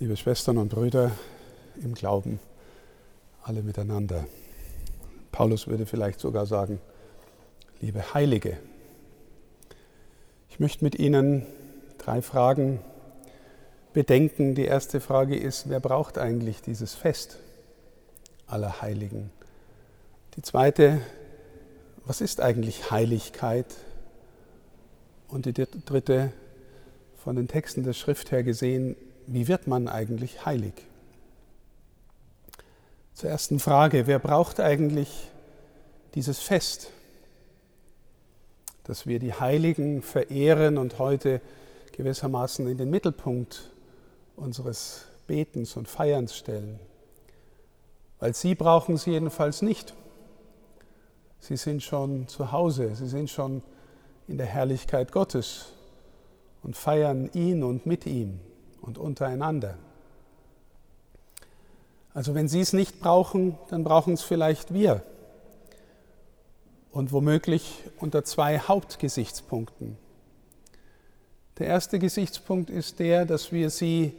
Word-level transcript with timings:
liebe 0.00 0.16
Schwestern 0.16 0.58
und 0.58 0.70
Brüder 0.70 1.12
im 1.80 1.94
Glauben, 1.94 2.40
alle 3.44 3.62
miteinander. 3.62 4.26
Paulus 5.30 5.68
würde 5.68 5.86
vielleicht 5.86 6.18
sogar 6.18 6.46
sagen, 6.46 6.80
liebe 7.80 8.12
Heilige. 8.12 8.58
Ich 10.48 10.58
möchte 10.58 10.84
mit 10.84 10.98
Ihnen 10.98 11.46
drei 11.98 12.22
Fragen 12.22 12.80
bedenken. 13.92 14.56
Die 14.56 14.64
erste 14.64 15.00
Frage 15.00 15.36
ist, 15.36 15.68
wer 15.68 15.80
braucht 15.80 16.18
eigentlich 16.18 16.60
dieses 16.60 16.94
Fest 16.94 17.38
aller 18.46 18.82
Heiligen? 18.82 19.30
Die 20.36 20.42
zweite, 20.42 21.00
was 22.04 22.20
ist 22.20 22.40
eigentlich 22.40 22.90
Heiligkeit? 22.90 23.66
Und 25.28 25.46
die 25.46 25.52
dritte, 25.52 26.32
von 27.16 27.36
den 27.36 27.48
Texten 27.48 27.84
der 27.84 27.92
Schrift 27.92 28.32
her 28.32 28.42
gesehen, 28.42 28.96
wie 29.26 29.48
wird 29.48 29.66
man 29.66 29.88
eigentlich 29.88 30.44
heilig? 30.44 30.74
Zur 33.14 33.30
ersten 33.30 33.60
Frage, 33.60 34.06
wer 34.06 34.18
braucht 34.18 34.60
eigentlich 34.60 35.30
dieses 36.14 36.40
Fest, 36.40 36.90
dass 38.84 39.06
wir 39.06 39.18
die 39.18 39.32
Heiligen 39.32 40.02
verehren 40.02 40.78
und 40.78 40.98
heute 40.98 41.40
gewissermaßen 41.92 42.68
in 42.68 42.76
den 42.76 42.90
Mittelpunkt 42.90 43.70
unseres 44.36 45.06
Betens 45.26 45.76
und 45.76 45.88
Feierns 45.88 46.36
stellen? 46.36 46.78
Weil 48.18 48.34
sie 48.34 48.54
brauchen 48.54 48.96
sie 48.96 49.12
jedenfalls 49.12 49.62
nicht. 49.62 49.94
Sie 51.38 51.56
sind 51.56 51.82
schon 51.82 52.26
zu 52.26 52.52
Hause, 52.52 52.94
sie 52.94 53.08
sind 53.08 53.30
schon 53.30 53.62
in 54.26 54.38
der 54.38 54.46
Herrlichkeit 54.46 55.12
Gottes 55.12 55.72
und 56.62 56.76
feiern 56.76 57.30
ihn 57.34 57.62
und 57.62 57.86
mit 57.86 58.06
ihm 58.06 58.40
und 58.84 58.98
untereinander. 58.98 59.76
Also 62.12 62.34
wenn 62.34 62.48
Sie 62.48 62.60
es 62.60 62.72
nicht 62.72 63.00
brauchen, 63.00 63.58
dann 63.70 63.82
brauchen 63.82 64.14
es 64.14 64.22
vielleicht 64.22 64.72
wir. 64.72 65.02
Und 66.92 67.10
womöglich 67.10 67.82
unter 67.98 68.24
zwei 68.24 68.60
Hauptgesichtspunkten. 68.60 69.96
Der 71.58 71.66
erste 71.66 71.98
Gesichtspunkt 71.98 72.70
ist 72.70 73.00
der, 73.00 73.24
dass 73.24 73.50
wir 73.50 73.70
Sie 73.70 74.12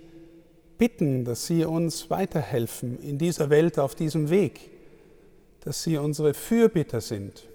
bitten, 0.77 1.23
dass 1.23 1.45
Sie 1.45 1.63
uns 1.63 2.09
weiterhelfen 2.09 3.01
in 3.01 3.17
dieser 3.17 3.49
Welt, 3.49 3.79
auf 3.79 3.95
diesem 3.95 4.29
Weg, 4.29 4.71
dass 5.61 5.83
Sie 5.83 5.97
unsere 5.97 6.33
Fürbitter 6.33 6.99
sind. 6.99 7.47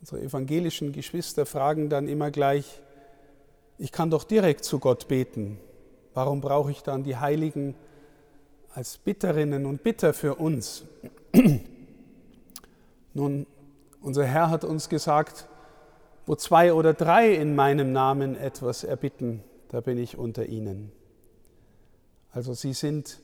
Unsere 0.00 0.22
evangelischen 0.22 0.92
Geschwister 0.92 1.46
fragen 1.46 1.90
dann 1.90 2.08
immer 2.08 2.30
gleich, 2.30 2.80
ich 3.80 3.92
kann 3.92 4.10
doch 4.10 4.24
direkt 4.24 4.64
zu 4.64 4.78
Gott 4.78 5.08
beten. 5.08 5.58
Warum 6.12 6.42
brauche 6.42 6.70
ich 6.70 6.82
dann 6.82 7.02
die 7.02 7.16
Heiligen 7.16 7.74
als 8.74 8.98
Bitterinnen 8.98 9.64
und 9.64 9.82
Bitter 9.82 10.12
für 10.12 10.34
uns? 10.34 10.84
Nun, 13.14 13.46
unser 14.02 14.26
Herr 14.26 14.50
hat 14.50 14.64
uns 14.64 14.90
gesagt, 14.90 15.48
wo 16.26 16.34
zwei 16.34 16.74
oder 16.74 16.92
drei 16.92 17.32
in 17.32 17.54
meinem 17.54 17.90
Namen 17.92 18.36
etwas 18.36 18.84
erbitten, 18.84 19.42
da 19.68 19.80
bin 19.80 19.96
ich 19.96 20.18
unter 20.18 20.44
ihnen. 20.44 20.92
Also 22.32 22.52
sie 22.52 22.74
sind 22.74 23.18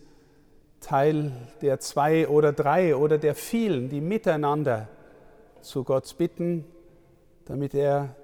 Teil 0.80 1.32
der 1.60 1.80
zwei 1.80 2.28
oder 2.28 2.54
drei 2.54 2.96
oder 2.96 3.18
der 3.18 3.34
vielen, 3.34 3.90
die 3.90 4.00
miteinander 4.00 4.88
zu 5.60 5.84
Gott 5.84 6.16
bitten, 6.16 6.64
damit 7.44 7.74
er 7.74 8.16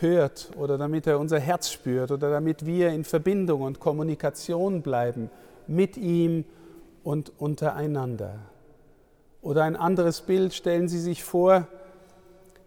hört 0.00 0.50
oder 0.56 0.78
damit 0.78 1.06
er 1.06 1.18
unser 1.18 1.40
Herz 1.40 1.70
spürt 1.70 2.10
oder 2.10 2.30
damit 2.30 2.64
wir 2.66 2.90
in 2.90 3.04
Verbindung 3.04 3.62
und 3.62 3.80
Kommunikation 3.80 4.82
bleiben 4.82 5.30
mit 5.66 5.96
ihm 5.96 6.44
und 7.04 7.32
untereinander. 7.38 8.38
Oder 9.42 9.64
ein 9.64 9.76
anderes 9.76 10.20
Bild, 10.22 10.54
stellen 10.54 10.88
Sie 10.88 10.98
sich 11.00 11.24
vor, 11.24 11.66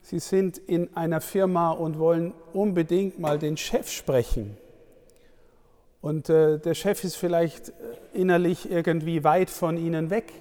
Sie 0.01 0.19
sind 0.19 0.57
in 0.57 0.95
einer 0.95 1.21
Firma 1.21 1.71
und 1.71 1.99
wollen 1.99 2.33
unbedingt 2.53 3.19
mal 3.19 3.37
den 3.37 3.55
Chef 3.55 3.89
sprechen. 3.89 4.57
Und 6.01 6.29
äh, 6.29 6.57
der 6.57 6.73
Chef 6.73 7.03
ist 7.03 7.15
vielleicht 7.15 7.69
äh, 7.69 7.73
innerlich 8.13 8.71
irgendwie 8.71 9.23
weit 9.23 9.51
von 9.51 9.77
Ihnen 9.77 10.09
weg, 10.09 10.33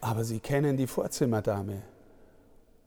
aber 0.00 0.22
Sie 0.22 0.38
kennen 0.38 0.76
die 0.76 0.86
Vorzimmerdame 0.86 1.82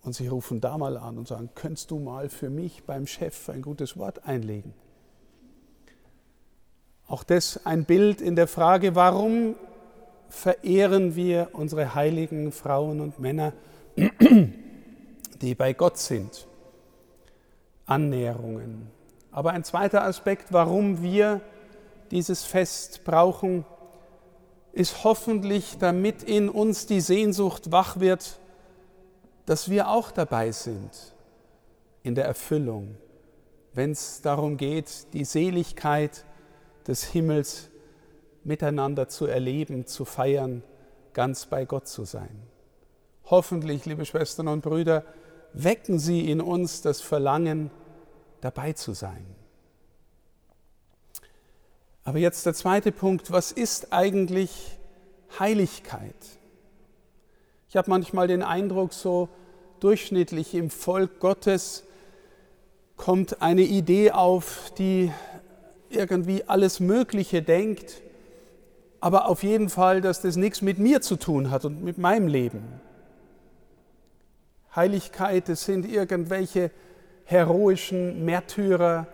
und 0.04 0.14
sie 0.14 0.28
rufen 0.28 0.62
da 0.62 0.78
mal 0.78 0.98
an 0.98 1.18
und 1.18 1.28
sagen, 1.28 1.50
könntest 1.56 1.92
du 1.92 2.00
mal 2.00 2.30
für 2.30 2.50
mich 2.50 2.84
beim 2.86 3.08
Chef 3.08 3.50
ein 3.50 3.62
gutes 3.62 3.98
Wort 3.98 4.26
einlegen? 4.26 4.74
Auch 7.08 7.24
das 7.24 7.66
ein 7.66 7.86
Bild 7.86 8.22
in 8.22 8.36
der 8.36 8.48
Frage, 8.48 8.96
warum 8.96 9.56
verehren 10.30 11.16
wir 11.16 11.50
unsere 11.54 11.96
heiligen 11.96 12.52
Frauen 12.52 13.00
und 13.00 13.20
Männer, 13.20 13.54
die 15.42 15.56
bei 15.56 15.74
Gott 15.74 15.98
sind? 15.98 16.48
Annäherungen. 17.86 18.92
Aber 19.32 19.52
ein 19.52 19.64
zweiter 19.64 20.04
Aspekt, 20.04 20.52
warum 20.52 21.02
wir 21.02 21.42
dieses 22.12 22.44
Fest 22.44 23.04
brauchen, 23.06 23.66
ist 24.74 25.04
hoffentlich, 25.04 25.78
damit 25.80 26.24
in 26.24 26.50
uns 26.50 26.86
die 26.86 27.02
Sehnsucht 27.02 27.72
wach 27.72 28.00
wird, 28.00 28.40
dass 29.48 29.70
wir 29.70 29.88
auch 29.88 30.12
dabei 30.12 30.52
sind 30.52 31.16
in 32.04 32.16
der 32.16 32.26
Erfüllung, 32.26 32.98
wenn 33.74 33.92
es 33.92 34.22
darum 34.22 34.58
geht, 34.58 35.14
die 35.14 35.24
Seligkeit 35.24 36.26
des 36.86 37.06
Himmels 37.06 37.70
miteinander 38.44 39.08
zu 39.08 39.26
erleben, 39.26 39.88
zu 39.88 40.04
feiern, 40.04 40.64
ganz 41.14 41.46
bei 41.46 41.64
Gott 41.64 41.88
zu 41.88 42.04
sein. 42.04 42.44
Hoffentlich, 43.26 43.86
liebe 43.86 44.06
Schwestern 44.06 44.50
und 44.50 44.62
Brüder, 44.62 45.06
wecken 45.54 45.98
Sie 45.98 46.30
in 46.30 46.42
uns 46.42 46.82
das 46.82 47.00
Verlangen, 47.00 47.72
dabei 48.42 48.74
zu 48.74 48.94
sein. 48.94 49.26
Aber 52.04 52.20
jetzt 52.20 52.46
der 52.46 52.54
zweite 52.54 52.92
Punkt, 52.92 53.32
was 53.32 53.54
ist 53.54 53.94
eigentlich 53.94 54.78
Heiligkeit? 55.40 56.16
Ich 57.70 57.76
habe 57.76 57.90
manchmal 57.90 58.28
den 58.28 58.44
Eindruck, 58.44 58.94
so 58.94 59.28
durchschnittlich 59.82 60.56
im 60.56 60.70
Volk 60.70 61.20
Gottes 61.20 61.84
kommt 62.96 63.42
eine 63.42 63.62
Idee 63.62 64.12
auf, 64.12 64.72
die 64.78 65.12
irgendwie 65.90 66.46
alles 66.48 66.80
Mögliche 66.80 67.42
denkt, 67.42 68.02
aber 69.02 69.28
auf 69.28 69.44
jeden 69.44 69.70
Fall, 69.70 70.00
dass 70.00 70.22
das 70.22 70.38
nichts 70.38 70.62
mit 70.62 70.80
mir 70.80 71.02
zu 71.02 71.18
tun 71.18 71.52
hat 71.52 71.66
und 71.66 71.84
mit 71.84 71.98
meinem 71.98 72.28
Leben. 72.28 72.64
Heiligkeit, 74.74 75.50
es 75.50 75.66
sind 75.66 75.86
irgendwelche 75.86 76.72
heroischen 77.26 78.24
Märtyrer 78.24 79.08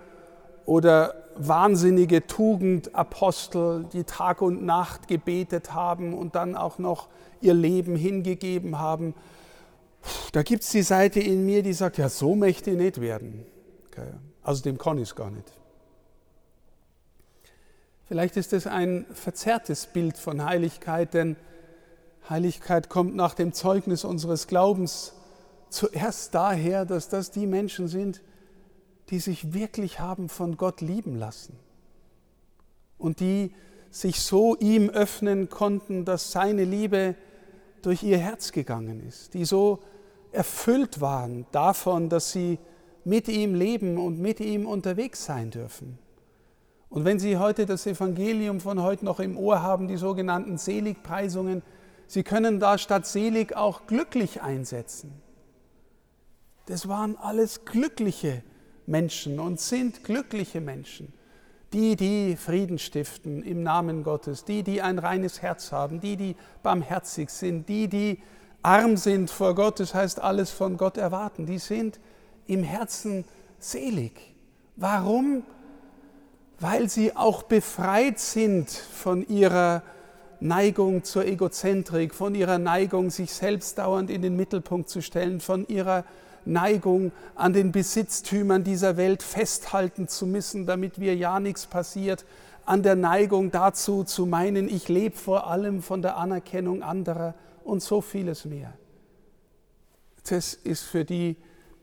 oder 0.66 1.23
wahnsinnige 1.36 2.28
Tugendapostel, 2.28 3.86
die 3.92 4.04
Tag 4.04 4.42
und 4.42 4.64
Nacht 4.64 5.08
gebetet 5.08 5.74
haben 5.74 6.14
und 6.14 6.36
dann 6.36 6.56
auch 6.56 6.80
noch 6.80 7.08
ihr 7.42 7.54
Leben 7.54 7.96
hingegeben 7.96 8.80
haben. 8.80 9.14
Da 10.32 10.44
gibt 10.44 10.64
es 10.64 10.70
die 10.70 10.82
Seite 10.82 11.20
in 11.20 11.46
mir, 11.46 11.64
die 11.64 11.74
sagt, 11.74 11.98
ja, 11.98 12.10
so 12.10 12.36
möchte 12.36 12.72
ich 12.72 12.78
nicht 12.78 13.02
werden. 13.02 13.46
Also 14.42 14.64
dem 14.64 14.78
kann 14.78 14.98
ich 14.98 15.10
es 15.10 15.16
gar 15.16 15.32
nicht. 15.32 15.52
Vielleicht 18.06 18.38
ist 18.38 18.54
es 18.54 18.68
ein 18.68 19.06
verzerrtes 19.14 19.88
Bild 19.88 20.18
von 20.18 20.44
Heiligkeit, 20.44 21.14
denn 21.14 21.36
Heiligkeit 22.30 22.90
kommt 22.90 23.16
nach 23.16 23.34
dem 23.34 23.54
Zeugnis 23.54 24.04
unseres 24.04 24.48
Glaubens 24.48 25.14
zuerst 25.70 26.36
daher, 26.36 26.86
dass 26.86 27.10
das 27.10 27.32
die 27.32 27.48
Menschen 27.48 27.88
sind, 27.88 28.22
die 29.10 29.20
sich 29.20 29.54
wirklich 29.54 30.00
haben 30.00 30.30
von 30.30 30.58
Gott 30.58 30.82
lieben 30.82 31.16
lassen 31.16 31.58
und 32.98 33.20
die 33.20 33.54
sich 33.92 34.22
so 34.22 34.56
ihm 34.56 34.90
öffnen 34.90 35.50
konnten, 35.50 36.06
dass 36.06 36.32
seine 36.32 36.64
Liebe 36.64 37.16
durch 37.82 38.02
ihr 38.04 38.18
Herz 38.18 38.52
gegangen 38.52 39.06
ist, 39.08 39.34
die 39.34 39.46
so 39.46 39.80
erfüllt 40.32 41.02
waren 41.02 41.46
davon, 41.52 42.10
dass 42.10 42.32
sie 42.32 42.58
mit 43.04 43.28
ihm 43.28 43.54
leben 43.54 43.98
und 43.98 44.20
mit 44.20 44.40
ihm 44.40 44.66
unterwegs 44.66 45.26
sein 45.26 45.52
dürfen. 45.52 46.00
Und 46.90 47.06
wenn 47.06 47.18
Sie 47.18 47.38
heute 47.38 47.66
das 47.66 47.88
Evangelium 47.88 48.60
von 48.60 48.84
heute 48.84 49.04
noch 49.04 49.20
im 49.20 49.36
Ohr 49.36 49.64
haben, 49.64 49.88
die 49.88 49.98
sogenannten 49.98 50.60
Seligpreisungen, 50.60 51.64
Sie 52.06 52.22
können 52.22 52.60
da 52.60 52.78
statt 52.78 53.08
selig 53.08 53.56
auch 53.56 53.88
glücklich 53.88 54.44
einsetzen. 54.44 55.12
Das 56.68 56.88
waren 56.88 57.18
alles 57.18 57.66
glückliche 57.66 58.44
Menschen 58.86 59.40
und 59.40 59.60
sind 59.60 60.04
glückliche 60.04 60.62
Menschen. 60.62 61.14
Die, 61.72 61.96
die 61.96 62.36
Frieden 62.36 62.78
stiften 62.78 63.42
im 63.42 63.64
Namen 63.64 64.04
Gottes, 64.04 64.46
die, 64.46 64.64
die 64.64 64.82
ein 64.82 65.00
reines 65.00 65.42
Herz 65.42 65.72
haben, 65.72 66.00
die, 66.00 66.16
die 66.16 66.36
barmherzig 66.62 67.30
sind, 67.30 67.68
die, 67.68 67.88
die 67.88 68.22
arm 68.62 68.96
sind 68.96 69.32
vor 69.32 69.56
Gott, 69.56 69.80
das 69.80 69.94
heißt 69.94 70.22
alles 70.22 70.52
von 70.52 70.78
Gott 70.78 70.98
erwarten, 70.98 71.46
die 71.46 71.58
sind 71.58 72.00
im 72.46 72.64
Herzen 72.64 73.26
selig. 73.60 74.14
Warum? 74.76 75.44
weil 76.64 76.90
sie 76.90 77.16
auch 77.16 77.44
befreit 77.44 78.20
sind 78.20 78.70
von 78.70 79.28
ihrer 79.28 79.84
Neigung 80.40 81.04
zur 81.04 81.26
Egozentrik, 81.26 82.16
von 82.16 82.36
ihrer 82.36 82.58
Neigung, 82.58 83.10
sich 83.10 83.34
selbst 83.34 83.78
dauernd 83.80 84.10
in 84.10 84.22
den 84.22 84.38
Mittelpunkt 84.38 84.88
zu 84.88 85.02
stellen, 85.02 85.42
von 85.42 85.68
ihrer 85.68 86.06
Neigung 86.46 87.12
an 87.36 87.54
den 87.54 87.72
Besitztümern 87.72 88.64
dieser 88.64 88.98
Welt 88.98 89.24
festhalten 89.24 90.08
zu 90.08 90.26
müssen, 90.26 90.66
damit 90.66 90.98
mir 90.98 91.16
ja 91.16 91.40
nichts 91.40 91.66
passiert, 91.66 92.26
an 92.66 92.84
der 92.84 92.96
Neigung 92.96 93.52
dazu 93.52 94.04
zu 94.04 94.26
meinen, 94.26 94.70
ich 94.70 94.88
lebe 94.88 95.16
vor 95.16 95.48
allem 95.48 95.82
von 95.82 96.02
der 96.02 96.18
Anerkennung 96.18 96.82
anderer 96.82 97.36
und 97.64 97.82
so 97.82 98.02
vieles 98.02 98.46
mehr. 98.46 98.74
Das 100.30 100.54
ist 100.54 100.84
für 100.84 101.04
die 101.04 101.36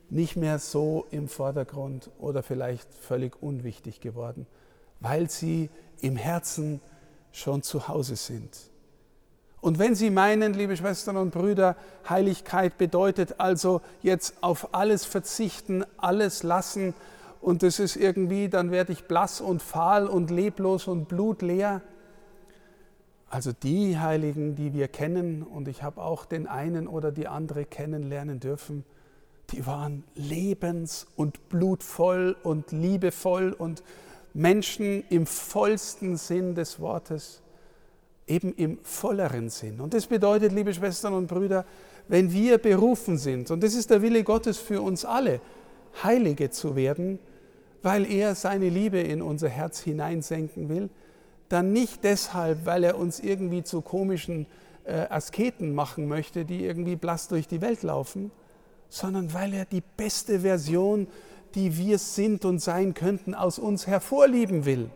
nicht 0.09 0.35
mehr 0.35 0.59
so 0.59 1.05
im 1.11 1.27
Vordergrund 1.27 2.09
oder 2.19 2.43
vielleicht 2.43 2.93
völlig 2.93 3.41
unwichtig 3.41 4.01
geworden, 4.01 4.47
weil 4.99 5.29
sie 5.29 5.69
im 6.01 6.15
Herzen 6.15 6.81
schon 7.31 7.61
zu 7.61 7.87
Hause 7.87 8.15
sind. 8.15 8.70
Und 9.61 9.77
wenn 9.77 9.93
Sie 9.93 10.09
meinen, 10.09 10.53
liebe 10.55 10.75
Schwestern 10.75 11.17
und 11.17 11.31
Brüder, 11.31 11.75
Heiligkeit 12.09 12.79
bedeutet 12.79 13.35
also 13.39 13.81
jetzt 14.01 14.33
auf 14.41 14.73
alles 14.73 15.05
verzichten, 15.05 15.85
alles 15.97 16.41
lassen 16.41 16.95
und 17.41 17.63
das 17.63 17.79
ist 17.79 17.95
irgendwie, 17.95 18.49
dann 18.49 18.71
werde 18.71 18.93
ich 18.93 19.05
blass 19.05 19.41
und 19.41 19.61
fahl 19.61 20.07
und 20.07 20.29
leblos 20.29 20.87
und 20.87 21.07
blutleer. 21.07 21.81
Also 23.29 23.51
die 23.51 23.97
Heiligen, 23.97 24.55
die 24.55 24.73
wir 24.73 24.87
kennen, 24.87 25.41
und 25.41 25.67
ich 25.67 25.81
habe 25.81 26.01
auch 26.01 26.25
den 26.25 26.47
einen 26.47 26.87
oder 26.87 27.11
die 27.11 27.27
andere 27.27 27.65
kennenlernen 27.65 28.39
dürfen, 28.39 28.83
die 29.51 29.65
waren 29.65 30.03
lebens- 30.15 31.07
und 31.15 31.49
blutvoll 31.49 32.35
und 32.43 32.71
liebevoll 32.71 33.53
und 33.53 33.83
Menschen 34.33 35.03
im 35.09 35.25
vollsten 35.25 36.17
Sinn 36.17 36.55
des 36.55 36.79
Wortes 36.79 37.41
eben 38.27 38.53
im 38.53 38.79
volleren 38.83 39.49
Sinn. 39.49 39.79
Und 39.79 39.93
das 39.93 40.07
bedeutet, 40.07 40.51
liebe 40.51 40.73
Schwestern 40.73 41.13
und 41.13 41.27
Brüder, 41.27 41.65
wenn 42.07 42.31
wir 42.31 42.57
berufen 42.57 43.17
sind, 43.17 43.51
und 43.51 43.63
das 43.63 43.73
ist 43.73 43.89
der 43.89 44.01
Wille 44.01 44.23
Gottes 44.23 44.57
für 44.57 44.81
uns 44.81 45.05
alle, 45.05 45.41
Heilige 46.03 46.49
zu 46.49 46.75
werden, 46.75 47.19
weil 47.81 48.09
er 48.09 48.35
seine 48.35 48.69
Liebe 48.69 48.99
in 48.99 49.21
unser 49.21 49.49
Herz 49.49 49.79
hineinsenken 49.79 50.69
will, 50.69 50.89
dann 51.49 51.73
nicht 51.73 52.03
deshalb, 52.03 52.65
weil 52.65 52.83
er 52.83 52.97
uns 52.97 53.19
irgendwie 53.19 53.63
zu 53.63 53.81
komischen 53.81 54.45
äh, 54.85 55.07
Asketen 55.09 55.75
machen 55.75 56.07
möchte, 56.07 56.45
die 56.45 56.63
irgendwie 56.63 56.95
blass 56.95 57.27
durch 57.27 57.47
die 57.47 57.61
Welt 57.61 57.83
laufen, 57.83 58.31
sondern 58.89 59.33
weil 59.33 59.53
er 59.53 59.65
die 59.65 59.83
beste 59.97 60.41
Version, 60.41 61.07
die 61.55 61.77
wir 61.77 61.97
sind 61.97 62.45
und 62.45 62.59
sein 62.59 62.93
könnten, 62.93 63.33
aus 63.33 63.59
uns 63.59 63.87
hervorlieben 63.87 64.65
will. 64.65 64.89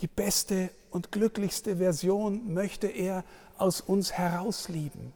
Die 0.00 0.06
beste 0.06 0.70
und 0.90 1.12
glücklichste 1.12 1.76
Version 1.76 2.52
möchte 2.52 2.86
er 2.86 3.24
aus 3.58 3.80
uns 3.80 4.12
herauslieben, 4.12 5.12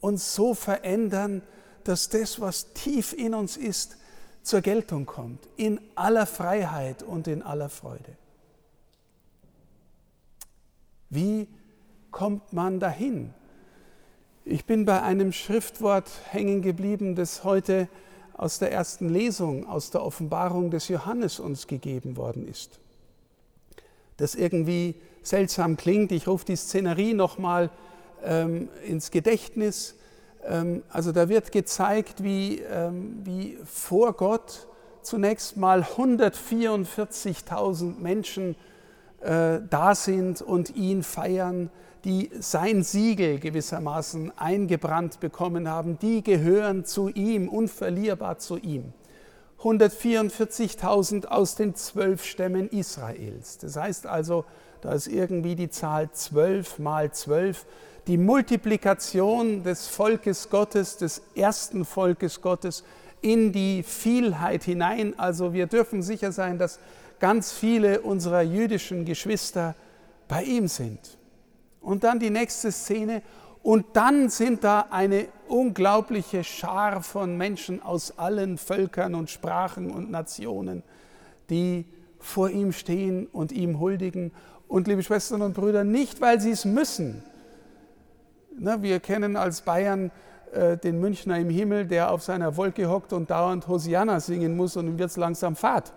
uns 0.00 0.34
so 0.34 0.54
verändern, 0.54 1.42
dass 1.84 2.08
das, 2.08 2.40
was 2.40 2.72
tief 2.72 3.12
in 3.12 3.34
uns 3.34 3.56
ist, 3.56 3.96
zur 4.42 4.60
Geltung 4.62 5.06
kommt, 5.06 5.46
in 5.56 5.80
aller 5.94 6.26
Freiheit 6.26 7.02
und 7.02 7.28
in 7.28 7.42
aller 7.42 7.68
Freude. 7.68 8.16
Wie 11.10 11.46
kommt 12.10 12.52
man 12.52 12.80
dahin? 12.80 13.34
Ich 14.44 14.64
bin 14.64 14.86
bei 14.86 15.02
einem 15.02 15.32
Schriftwort 15.32 16.10
hängen 16.30 16.62
geblieben, 16.62 17.14
das 17.14 17.44
heute 17.44 17.88
aus 18.32 18.58
der 18.58 18.72
ersten 18.72 19.08
Lesung, 19.10 19.68
aus 19.68 19.90
der 19.90 20.02
Offenbarung 20.02 20.70
des 20.70 20.88
Johannes 20.88 21.38
uns 21.38 21.66
gegeben 21.66 22.16
worden 22.16 22.48
ist 22.48 22.80
das 24.20 24.34
irgendwie 24.34 24.94
seltsam 25.22 25.76
klingt. 25.76 26.12
Ich 26.12 26.28
rufe 26.28 26.44
die 26.44 26.56
Szenerie 26.56 27.14
nochmal 27.14 27.70
ähm, 28.24 28.68
ins 28.86 29.10
Gedächtnis. 29.10 29.96
Ähm, 30.46 30.82
also 30.88 31.12
da 31.12 31.28
wird 31.28 31.52
gezeigt, 31.52 32.22
wie, 32.22 32.60
ähm, 32.60 33.20
wie 33.24 33.58
vor 33.64 34.12
Gott 34.12 34.68
zunächst 35.02 35.56
mal 35.56 35.82
144.000 35.82 37.98
Menschen 37.98 38.54
äh, 39.20 39.60
da 39.68 39.94
sind 39.94 40.42
und 40.42 40.76
ihn 40.76 41.02
feiern, 41.02 41.70
die 42.04 42.30
sein 42.38 42.82
Siegel 42.82 43.38
gewissermaßen 43.38 44.32
eingebrannt 44.38 45.20
bekommen 45.20 45.68
haben. 45.68 45.98
Die 45.98 46.22
gehören 46.22 46.84
zu 46.84 47.08
ihm, 47.08 47.48
unverlierbar 47.48 48.38
zu 48.38 48.56
ihm. 48.56 48.92
144.000 49.62 51.26
aus 51.26 51.54
den 51.54 51.74
zwölf 51.74 52.24
Stämmen 52.24 52.68
Israels. 52.70 53.58
Das 53.58 53.76
heißt 53.76 54.06
also, 54.06 54.44
da 54.80 54.92
ist 54.94 55.06
irgendwie 55.06 55.54
die 55.54 55.68
Zahl 55.68 56.10
12 56.10 56.78
mal 56.78 57.12
12, 57.12 57.66
die 58.06 58.16
Multiplikation 58.16 59.62
des 59.62 59.88
Volkes 59.88 60.48
Gottes, 60.48 60.96
des 60.96 61.22
ersten 61.34 61.84
Volkes 61.84 62.40
Gottes 62.40 62.84
in 63.20 63.52
die 63.52 63.82
Vielheit 63.82 64.64
hinein. 64.64 65.18
Also 65.18 65.52
wir 65.52 65.66
dürfen 65.66 66.02
sicher 66.02 66.32
sein, 66.32 66.58
dass 66.58 66.78
ganz 67.18 67.52
viele 67.52 68.00
unserer 68.00 68.40
jüdischen 68.40 69.04
Geschwister 69.04 69.74
bei 70.26 70.42
ihm 70.42 70.68
sind. 70.68 71.18
Und 71.82 72.04
dann 72.04 72.18
die 72.18 72.30
nächste 72.30 72.72
Szene, 72.72 73.22
und 73.62 73.84
dann 73.92 74.30
sind 74.30 74.64
da 74.64 74.86
eine 74.90 75.28
unglaubliche 75.48 76.44
Schar 76.44 77.02
von 77.02 77.36
Menschen 77.36 77.82
aus 77.82 78.18
allen 78.18 78.56
Völkern 78.56 79.14
und 79.14 79.28
Sprachen 79.28 79.90
und 79.90 80.10
Nationen, 80.10 80.82
die 81.50 81.84
vor 82.18 82.50
ihm 82.50 82.72
stehen 82.72 83.26
und 83.26 83.52
ihm 83.52 83.78
huldigen. 83.78 84.32
Und 84.66 84.86
liebe 84.86 85.02
Schwestern 85.02 85.42
und 85.42 85.54
Brüder, 85.54 85.84
nicht 85.84 86.20
weil 86.20 86.40
sie 86.40 86.52
es 86.52 86.64
müssen. 86.64 87.22
wir 88.56 89.00
kennen 89.00 89.36
als 89.36 89.62
Bayern 89.62 90.10
äh, 90.52 90.76
den 90.78 91.00
Münchner 91.00 91.38
im 91.38 91.50
Himmel, 91.50 91.86
der 91.86 92.10
auf 92.12 92.22
seiner 92.22 92.56
Wolke 92.56 92.88
hockt 92.88 93.12
und 93.12 93.30
dauernd 93.30 93.68
Hosianna 93.68 94.20
singen 94.20 94.56
muss 94.56 94.76
und 94.76 94.98
wird 94.98 95.10
es 95.10 95.16
langsam 95.16 95.54
fad. 95.54 95.92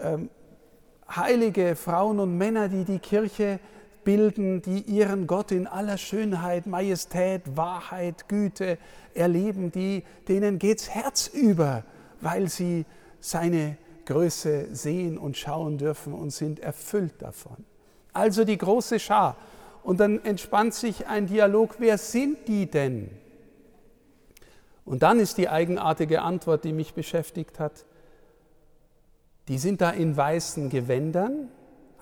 Ähm, 0.00 0.30
heilige 1.08 1.76
Frauen 1.76 2.18
und 2.18 2.36
Männer, 2.36 2.68
die 2.68 2.84
die 2.84 2.98
Kirche 2.98 3.60
bilden, 4.04 4.62
die 4.62 4.80
ihren 4.82 5.26
Gott 5.26 5.50
in 5.50 5.66
aller 5.66 5.98
Schönheit, 5.98 6.66
Majestät, 6.66 7.56
Wahrheit, 7.56 8.28
Güte 8.28 8.78
erleben, 9.14 9.72
die, 9.72 10.04
denen 10.28 10.58
geht's 10.58 10.90
Herz 10.90 11.26
über, 11.26 11.84
weil 12.20 12.48
sie 12.48 12.84
seine 13.20 13.76
Größe 14.06 14.68
sehen 14.74 15.18
und 15.18 15.36
schauen 15.36 15.78
dürfen 15.78 16.12
und 16.12 16.30
sind 16.30 16.60
erfüllt 16.60 17.14
davon. 17.20 17.56
Also 18.12 18.44
die 18.44 18.58
große 18.58 19.00
Schar. 19.00 19.36
Und 19.82 20.00
dann 20.00 20.24
entspannt 20.24 20.74
sich 20.74 21.06
ein 21.06 21.26
Dialog, 21.26 21.76
wer 21.78 21.98
sind 21.98 22.48
die 22.48 22.70
denn? 22.70 23.10
Und 24.84 25.02
dann 25.02 25.18
ist 25.18 25.38
die 25.38 25.48
eigenartige 25.48 26.22
Antwort, 26.22 26.64
die 26.64 26.72
mich 26.72 26.94
beschäftigt 26.94 27.58
hat, 27.58 27.84
die 29.48 29.58
sind 29.58 29.80
da 29.80 29.90
in 29.90 30.16
weißen 30.16 30.70
Gewändern, 30.70 31.48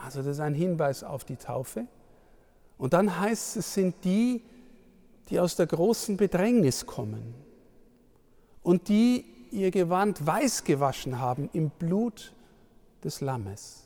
also 0.04 0.21
das 0.21 0.32
ist 0.37 0.40
ein 0.40 0.54
Hinweis 0.54 1.04
auf 1.04 1.25
die 1.25 1.37
Taufe. 1.37 1.87
Und 2.76 2.92
dann 2.92 3.21
heißt 3.21 3.56
es, 3.56 3.75
sind 3.75 3.94
die, 4.04 4.42
die 5.28 5.38
aus 5.38 5.54
der 5.56 5.66
großen 5.66 6.16
Bedrängnis 6.16 6.87
kommen 6.87 7.35
und 8.62 8.88
die 8.88 9.25
ihr 9.52 9.71
Gewand 9.71 10.26
weiß 10.26 10.64
gewaschen 10.64 11.21
haben 11.21 11.49
im 11.52 11.71
Blut 11.71 12.32
des 13.04 13.21
Lammes. 13.21 13.85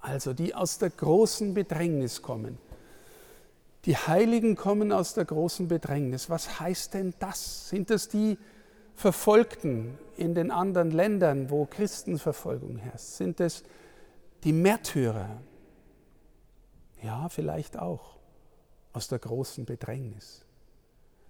Also 0.00 0.32
die 0.32 0.54
aus 0.54 0.78
der 0.78 0.90
großen 0.90 1.54
Bedrängnis 1.54 2.20
kommen. 2.20 2.58
Die 3.86 3.96
Heiligen 3.96 4.56
kommen 4.56 4.92
aus 4.92 5.14
der 5.14 5.24
großen 5.24 5.68
Bedrängnis. 5.68 6.28
Was 6.28 6.60
heißt 6.60 6.94
denn 6.94 7.14
das? 7.18 7.68
Sind 7.70 7.88
das 7.88 8.08
die 8.08 8.36
Verfolgten 8.94 9.98
in 10.16 10.34
den 10.34 10.50
anderen 10.50 10.90
Ländern, 10.90 11.48
wo 11.48 11.64
Christenverfolgung 11.64 12.76
herrscht? 12.76 13.06
Sind 13.06 13.40
es 13.40 13.64
die 14.44 14.52
Märtyrer? 14.52 15.40
Ja, 17.02 17.28
vielleicht 17.28 17.78
auch 17.78 18.18
aus 18.92 19.08
der 19.08 19.18
großen 19.18 19.64
Bedrängnis. 19.64 20.44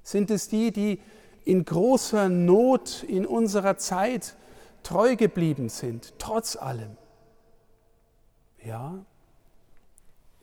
Sind 0.02 0.30
es 0.30 0.48
die, 0.48 0.72
die 0.72 1.00
in 1.44 1.64
großer 1.64 2.28
Not 2.28 3.02
in 3.04 3.26
unserer 3.26 3.76
Zeit 3.76 4.36
treu 4.82 5.16
geblieben 5.16 5.68
sind, 5.68 6.14
trotz 6.18 6.56
allem? 6.56 6.96
Ja, 8.64 9.04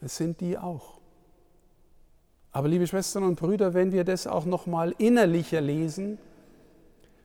es 0.02 0.18
sind 0.18 0.42
die 0.42 0.58
auch. 0.58 1.00
Aber 2.52 2.68
liebe 2.68 2.88
Schwestern 2.88 3.24
und 3.24 3.36
Brüder, 3.36 3.74
wenn 3.74 3.92
wir 3.92 4.04
das 4.04 4.26
auch 4.26 4.46
noch 4.46 4.66
mal 4.66 4.94
innerlicher 4.98 5.62
lesen, 5.62 6.18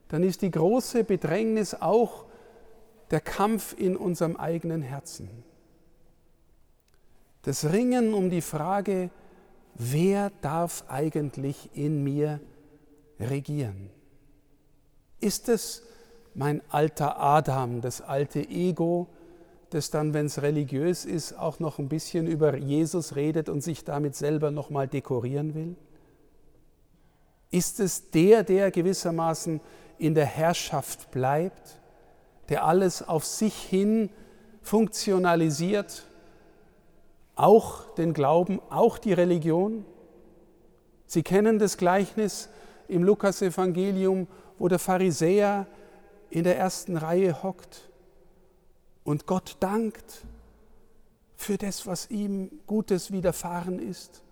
dann 0.09 0.23
ist 0.23 0.43
die 0.43 0.51
große 0.51 1.05
Bedrängnis 1.05 1.75
auch 1.75 2.27
der 3.13 3.21
Kampf 3.21 3.75
in 3.79 3.97
unserem 3.97 4.37
eigenen 4.37 4.83
Herzen. 4.83 5.29
Das 7.43 7.71
Ringen 7.71 8.15
um 8.15 8.31
die 8.31 8.41
Frage, 8.41 9.11
wer 9.75 10.31
darf 10.41 10.85
eigentlich 10.89 11.71
in 11.75 12.03
mir 12.03 12.41
regieren? 13.21 13.91
Ist 15.21 15.49
es 15.49 15.83
mein 16.35 16.63
alter 16.71 17.21
Adam, 17.21 17.83
das 17.83 18.01
alte 18.01 18.41
Ego, 18.41 19.09
das 19.69 19.91
dann, 19.91 20.15
wenn 20.15 20.27
es 20.27 20.41
religiös 20.41 21.05
ist, 21.05 21.35
auch 21.39 21.59
noch 21.61 21.79
ein 21.79 21.89
bisschen 21.89 22.27
über 22.27 22.57
Jesus 22.57 23.15
redet 23.15 23.51
und 23.51 23.61
sich 23.63 23.85
damit 23.85 24.17
selber 24.17 24.51
nochmal 24.51 24.89
dekorieren 24.89 25.55
will? 25.55 25.77
Ist 27.51 27.79
es 27.79 28.11
der, 28.11 28.43
der 28.43 28.71
gewissermaßen 28.71 29.61
in 29.99 30.15
der 30.15 30.25
Herrschaft 30.27 31.11
bleibt, 31.11 31.82
der 32.49 32.65
alles 32.65 33.07
auf 33.07 33.25
sich 33.25 33.55
hin 33.55 34.11
funktionalisiert, 34.63 36.07
auch 37.35 37.95
den 37.95 38.13
Glauben, 38.13 38.61
auch 38.71 38.99
die 38.99 39.13
Religion? 39.13 39.85
Sie 41.07 41.23
kennen 41.23 41.59
das 41.59 41.77
Gleichnis 41.77 42.49
im 42.89 43.05
Lukasevangelium, 43.05 44.27
wo 44.59 44.69
der 44.69 44.79
Pharisäer 44.79 45.67
in 46.31 46.45
der 46.45 46.59
ersten 46.59 46.97
Reihe 46.97 47.43
hockt 47.43 47.91
und 49.05 49.27
Gott 49.27 49.57
dankt 49.61 50.25
für 51.37 51.59
das, 51.59 51.87
was 51.87 52.11
ihm 52.11 52.51
Gutes 52.67 53.11
widerfahren 53.11 53.79
ist, 53.79 54.23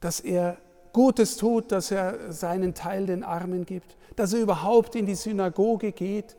dass 0.00 0.20
er 0.20 0.56
Gutes 0.92 1.36
tut, 1.36 1.72
dass 1.72 1.90
er 1.90 2.32
seinen 2.32 2.72
Teil 2.72 3.06
den 3.06 3.22
Armen 3.22 3.66
gibt, 3.66 3.96
dass 4.16 4.32
er 4.32 4.40
überhaupt 4.40 4.94
in 4.94 5.04
die 5.04 5.14
Synagoge 5.14 5.92
geht, 5.92 6.36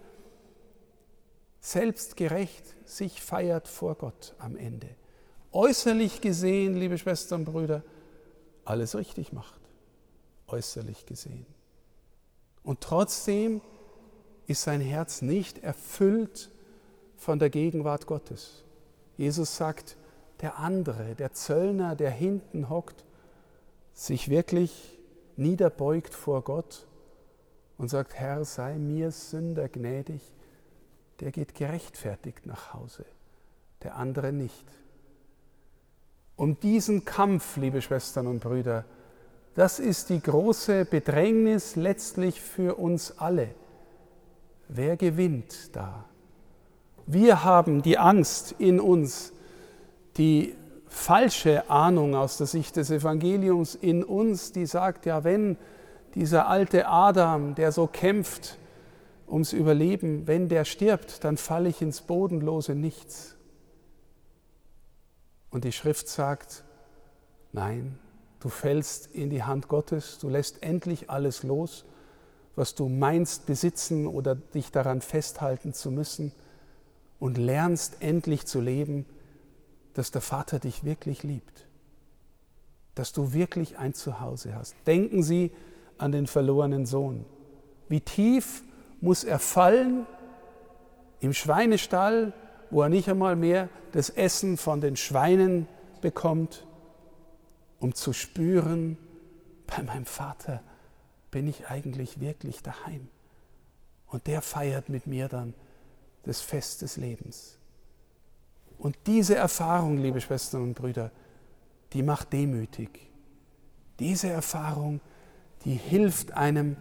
selbstgerecht 1.68 2.64
sich 2.88 3.22
feiert 3.22 3.68
vor 3.68 3.96
Gott 3.96 4.36
am 4.40 4.56
Ende. 4.56 4.88
Äußerlich 5.52 6.22
gesehen, 6.22 6.78
liebe 6.78 6.98
Schwestern 6.98 7.42
und 7.42 7.52
Brüder, 7.52 7.84
alles 8.64 8.96
richtig 8.96 9.34
macht, 9.34 9.60
äußerlich 10.48 11.06
gesehen. 11.06 11.46
Und 12.64 12.80
trotzdem 12.80 13.60
ist 14.46 14.62
sein 14.62 14.80
Herz 14.80 15.22
nicht 15.22 15.58
erfüllt 15.62 16.52
von 17.18 17.38
der 17.38 17.50
Gegenwart 17.50 18.08
Gottes. 18.08 18.64
Jesus 19.18 19.58
sagt, 19.58 19.98
der 20.40 20.60
andere, 20.60 21.16
der 21.16 21.34
Zöllner, 21.34 21.98
der 21.98 22.12
hinten 22.12 22.70
hockt, 22.70 23.04
sich 23.94 24.30
wirklich 24.30 24.98
niederbeugt 25.36 26.14
vor 26.14 26.44
Gott 26.44 26.88
und 27.78 27.90
sagt, 27.90 28.14
Herr, 28.14 28.46
sei 28.46 28.78
mir 28.78 29.12
Sünder 29.12 29.68
gnädig, 29.68 30.22
der 31.20 31.32
geht 31.32 31.56
gerechtfertigt 31.56 32.46
nach 32.46 32.74
Hause, 32.74 33.06
der 33.84 33.96
andere 33.96 34.32
nicht. 34.32 34.66
Um 36.36 36.60
diesen 36.60 37.06
Kampf, 37.06 37.58
liebe 37.58 37.82
Schwestern 37.82 38.28
und 38.28 38.40
Brüder, 38.40 38.86
das 39.56 39.80
ist 39.80 40.10
die 40.10 40.22
große 40.22 40.86
Bedrängnis 40.86 41.76
letztlich 41.76 42.42
für 42.42 42.76
uns 42.76 43.18
alle. 43.18 43.50
Wer 44.68 44.98
gewinnt 44.98 45.76
da? 45.76 46.06
Wir 47.08 47.44
haben 47.44 47.82
die 47.82 47.98
Angst 47.98 48.54
in 48.60 48.80
uns, 48.80 49.34
die 50.18 50.56
falsche 50.88 51.70
Ahnung 51.70 52.16
aus 52.16 52.38
der 52.38 52.48
Sicht 52.48 52.76
des 52.76 52.92
Evangeliums 52.92 53.76
in 53.76 54.04
uns, 54.04 54.52
die 54.52 54.66
sagt, 54.66 55.06
ja, 55.06 55.24
wenn 55.24 55.58
dieser 56.16 56.48
alte 56.48 56.88
Adam, 56.88 57.56
der 57.56 57.72
so 57.72 57.88
kämpft 57.88 58.58
ums 59.28 59.54
Überleben, 59.54 60.28
wenn 60.28 60.50
der 60.50 60.66
stirbt, 60.66 61.24
dann 61.24 61.38
falle 61.38 61.70
ich 61.70 61.82
ins 61.82 62.02
bodenlose 62.02 62.76
Nichts. 62.76 63.36
Und 65.50 65.64
die 65.64 65.72
Schrift 65.72 66.08
sagt, 66.08 66.64
nein, 67.52 67.98
du 68.40 68.50
fällst 68.50 69.08
in 69.08 69.30
die 69.30 69.44
Hand 69.44 69.68
Gottes, 69.68 70.20
du 70.20 70.30
lässt 70.30 70.64
endlich 70.64 71.10
alles 71.10 71.44
los 71.44 71.86
was 72.58 72.74
du 72.74 72.90
meinst 72.90 73.46
besitzen 73.46 74.08
oder 74.08 74.34
dich 74.34 74.72
daran 74.72 75.02
festhalten 75.02 75.74
zu 75.74 75.92
müssen 75.92 76.32
und 77.20 77.38
lernst 77.38 78.02
endlich 78.02 78.48
zu 78.48 78.60
leben, 78.60 79.06
dass 79.94 80.10
der 80.10 80.22
Vater 80.22 80.58
dich 80.58 80.84
wirklich 80.84 81.22
liebt, 81.22 81.68
dass 82.96 83.14
du 83.14 83.32
wirklich 83.32 83.78
ein 83.78 83.94
Zuhause 83.94 84.56
hast. 84.56 84.76
Denken 84.88 85.22
Sie 85.22 85.52
an 86.00 86.12
den 86.12 86.26
verlorenen 86.26 86.88
Sohn. 86.88 87.26
Wie 87.90 88.02
tief 88.02 88.64
muss 89.02 89.24
er 89.24 89.40
fallen 89.40 90.06
im 91.20 91.34
Schweinestall, 91.34 92.34
wo 92.70 92.82
er 92.82 92.90
nicht 92.90 93.10
einmal 93.10 93.36
mehr 93.36 93.70
das 93.92 94.10
Essen 94.10 94.58
von 94.58 94.82
den 94.82 94.96
Schweinen 94.96 95.68
bekommt, 96.02 96.66
um 97.80 97.94
zu 97.94 98.14
spüren, 98.14 98.98
bei 99.68 99.84
meinem 99.84 100.06
Vater 100.06 100.62
bin 101.32 101.48
ich 101.48 101.68
eigentlich 101.68 102.20
wirklich 102.20 102.64
daheim? 102.64 103.10
Und 104.08 104.28
der 104.28 104.42
feiert 104.42 104.90
mit 104.90 105.08
mir 105.08 105.28
dann 105.28 105.54
das 106.24 106.42
Fest 106.42 106.82
des 106.82 106.98
Lebens. 106.98 107.58
Und 108.78 108.96
diese 109.08 109.36
Erfahrung, 109.36 109.98
liebe 109.98 110.22
Schwestern 110.22 110.64
und 110.64 110.74
Brüder, 110.76 111.12
die 111.94 112.04
macht 112.04 112.32
demütig. 112.32 113.10
Diese 114.00 114.30
Erfahrung, 114.30 115.02
die 115.66 115.74
hilft 115.74 116.34
einem, 116.34 116.78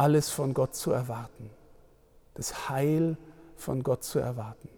alles 0.00 0.30
von 0.30 0.54
Gott 0.54 0.74
zu 0.74 0.92
erwarten. 0.92 1.50
Das 2.32 2.70
Heil 2.70 3.18
von 3.56 3.82
Gott 3.82 4.02
zu 4.02 4.18
erwarten. 4.18 4.70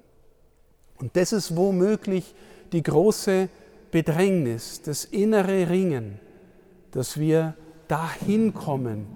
Und 0.99 1.17
das 1.17 1.33
ist 1.33 1.57
womöglich 1.57 2.35
die 2.73 2.83
große 2.83 3.49
Bedrängnis, 3.93 4.83
das 4.83 5.05
innere 5.05 5.69
Ringen, 5.71 6.19
dass 6.91 7.21
wir 7.21 7.55
dahin 7.87 8.53
kommen, 8.53 9.07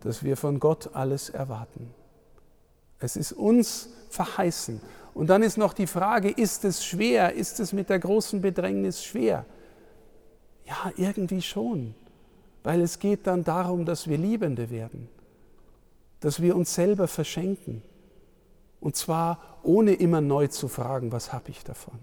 dass 0.00 0.24
wir 0.24 0.36
von 0.36 0.58
Gott 0.58 0.90
alles 0.92 1.30
erwarten. 1.30 1.94
Es 2.98 3.14
ist 3.14 3.32
uns 3.32 3.90
verheißen. 4.10 4.80
Und 5.14 5.28
dann 5.28 5.44
ist 5.44 5.56
noch 5.56 5.72
die 5.72 5.86
Frage, 5.86 6.30
ist 6.30 6.64
es 6.64 6.84
schwer? 6.84 7.32
Ist 7.32 7.60
es 7.60 7.72
mit 7.72 7.90
der 7.90 8.00
großen 8.00 8.40
Bedrängnis 8.40 9.04
schwer? 9.04 9.44
Ja, 10.66 10.90
irgendwie 10.96 11.42
schon, 11.42 11.94
weil 12.64 12.80
es 12.80 12.98
geht 12.98 13.28
dann 13.28 13.44
darum, 13.44 13.84
dass 13.84 14.08
wir 14.08 14.18
Liebende 14.18 14.70
werden, 14.70 15.08
dass 16.24 16.40
wir 16.40 16.56
uns 16.56 16.74
selber 16.74 17.06
verschenken. 17.06 17.82
Und 18.80 18.96
zwar 18.96 19.58
ohne 19.62 19.92
immer 19.92 20.22
neu 20.22 20.46
zu 20.46 20.68
fragen, 20.68 21.12
was 21.12 21.34
habe 21.34 21.50
ich 21.50 21.64
davon. 21.64 21.98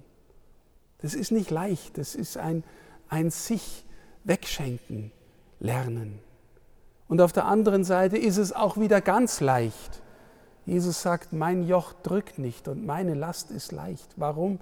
Das 1.00 1.16
ist 1.16 1.32
nicht 1.32 1.50
leicht, 1.50 1.98
das 1.98 2.14
ist 2.14 2.38
ein, 2.38 2.64
ein 3.10 3.32
sich 3.32 3.84
wegschenken, 4.24 5.12
lernen. 5.60 6.20
Und 7.08 7.20
auf 7.20 7.32
der 7.34 7.46
anderen 7.46 7.84
Seite 7.84 8.16
ist 8.16 8.38
es 8.38 8.54
auch 8.54 8.78
wieder 8.78 9.02
ganz 9.02 9.40
leicht. 9.40 10.04
Jesus 10.68 11.02
sagt, 11.02 11.34
mein 11.34 11.68
Joch 11.68 11.94
drückt 12.04 12.38
nicht 12.38 12.68
und 12.68 12.86
meine 12.86 13.16
Last 13.16 13.50
ist 13.50 13.72
leicht. 13.72 14.14
Warum? 14.18 14.60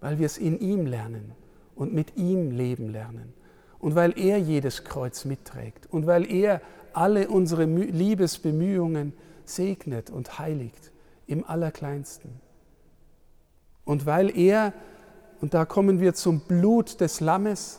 Weil 0.00 0.18
wir 0.18 0.24
es 0.24 0.38
in 0.38 0.58
ihm 0.58 0.86
lernen 0.86 1.32
und 1.74 1.92
mit 1.92 2.16
ihm 2.16 2.50
leben 2.50 2.88
lernen. 2.88 3.34
Und 3.84 3.94
weil 3.94 4.18
er 4.18 4.38
jedes 4.38 4.82
Kreuz 4.84 5.26
mitträgt 5.26 5.92
und 5.92 6.06
weil 6.06 6.24
er 6.32 6.62
alle 6.94 7.28
unsere 7.28 7.66
Liebesbemühungen 7.66 9.12
segnet 9.44 10.08
und 10.08 10.38
heiligt 10.38 10.90
im 11.26 11.44
Allerkleinsten. 11.44 12.30
Und 13.84 14.06
weil 14.06 14.34
er, 14.34 14.72
und 15.42 15.52
da 15.52 15.66
kommen 15.66 16.00
wir 16.00 16.14
zum 16.14 16.40
Blut 16.40 17.02
des 17.02 17.20
Lammes, 17.20 17.78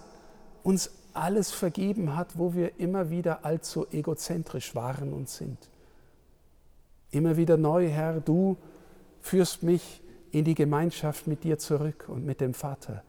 uns 0.61 0.91
alles 1.13 1.49
vergeben 1.49 2.15
hat, 2.15 2.37
wo 2.37 2.53
wir 2.53 2.79
immer 2.79 3.09
wieder 3.09 3.43
allzu 3.43 3.87
egozentrisch 3.91 4.75
waren 4.75 5.11
und 5.11 5.27
sind. 5.27 5.57
Immer 7.09 7.35
wieder 7.35 7.57
neu, 7.57 7.87
Herr, 7.89 8.19
du 8.19 8.57
führst 9.21 9.63
mich 9.63 10.03
in 10.29 10.45
die 10.45 10.53
Gemeinschaft 10.53 11.25
mit 11.25 11.43
dir 11.43 11.57
zurück 11.57 12.05
und 12.09 12.27
mit 12.27 12.41
dem 12.41 12.53
Vater, 12.53 13.01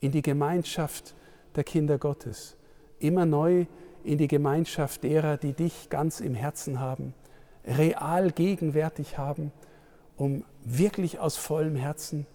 in 0.00 0.10
die 0.10 0.22
Gemeinschaft 0.22 1.14
der 1.56 1.64
Kinder 1.64 1.98
Gottes, 1.98 2.56
immer 2.98 3.26
neu 3.26 3.66
in 4.04 4.18
die 4.18 4.28
Gemeinschaft 4.28 5.04
derer, 5.04 5.36
die 5.36 5.52
dich 5.52 5.88
ganz 5.90 6.20
im 6.20 6.34
Herzen 6.34 6.80
haben, 6.80 7.14
real 7.64 8.30
gegenwärtig 8.30 9.18
haben, 9.18 9.52
um 10.16 10.44
wirklich 10.64 11.18
aus 11.18 11.36
vollem 11.36 11.76
Herzen 11.76 12.26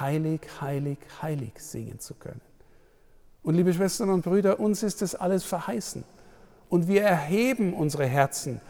heilig, 0.00 0.40
heilig, 0.60 0.98
heilig 1.20 1.52
singen 1.58 1.98
zu 1.98 2.14
können. 2.14 2.40
Und 3.42 3.54
liebe 3.54 3.74
Schwestern 3.74 4.10
und 4.10 4.22
Brüder, 4.22 4.60
uns 4.60 4.82
ist 4.82 5.02
das 5.02 5.14
alles 5.14 5.44
verheißen. 5.44 6.04
Und 6.68 6.88
wir 6.88 7.02
erheben 7.02 7.74
unsere 7.74 8.06
Herzen 8.06 8.60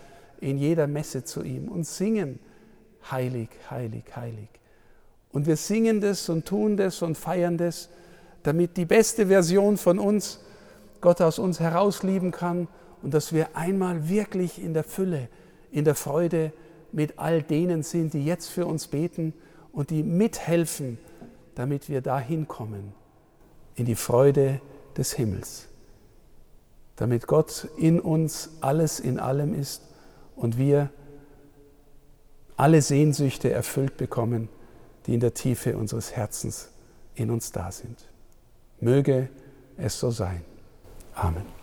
in 0.41 0.59
jeder 0.59 0.87
Messe 0.87 1.25
zu 1.25 1.43
ihm 1.43 1.69
und 1.69 1.87
singen 1.87 2.41
heilig, 3.11 3.51
heilig, 3.71 4.05
heilig. 4.17 4.49
Und 5.31 5.47
wir 5.47 5.57
singen 5.57 6.01
das 6.01 6.29
und 6.29 6.47
tun 6.47 6.77
das 6.77 7.03
und 7.03 7.17
feiern 7.17 7.57
das, 7.57 7.89
damit 8.43 8.77
die 8.77 8.85
beste 8.85 9.27
Version 9.27 9.77
von 9.77 9.99
uns 9.99 10.41
Gott 11.01 11.21
aus 11.21 11.39
uns 11.39 11.61
herauslieben 11.61 12.31
kann 12.31 12.69
und 13.03 13.13
dass 13.15 13.33
wir 13.33 13.57
einmal 13.57 14.09
wirklich 14.09 14.63
in 14.63 14.75
der 14.75 14.85
Fülle, 14.85 15.29
in 15.71 15.85
der 15.85 15.95
Freude 15.95 16.53
mit 16.93 17.19
all 17.19 17.43
denen 17.43 17.83
sind, 17.83 18.15
die 18.15 18.25
jetzt 18.25 18.49
für 18.49 18.67
uns 18.67 18.87
beten 18.87 19.35
und 19.73 19.91
die 19.91 20.03
mithelfen, 20.03 20.99
damit 21.55 21.89
wir 21.89 22.01
dahin 22.01 22.49
kommen 22.49 22.95
in 23.75 23.87
die 23.87 23.95
Freude 23.95 24.61
des 24.97 25.15
Himmels, 25.15 25.69
damit 26.97 27.27
Gott 27.27 27.69
in 27.77 27.99
uns 28.01 28.51
alles 28.61 29.01
in 29.01 29.19
allem 29.19 29.59
ist 29.59 29.83
und 30.37 30.59
wir 30.59 30.91
alle 32.57 32.83
Sehnsüchte 32.83 33.51
erfüllt 33.51 33.97
bekommen, 33.97 34.49
die 35.07 35.15
in 35.15 35.21
der 35.21 35.35
Tiefe 35.35 35.77
unseres 35.77 36.13
Herzens 36.13 36.71
in 37.15 37.31
uns 37.31 37.51
da 37.51 37.73
sind. 37.73 38.12
Möge 38.83 39.29
es 39.77 39.99
so 39.99 40.11
sein. 40.11 40.43
Amen. 41.15 41.62